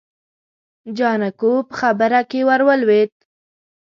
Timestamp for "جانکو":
0.97-1.51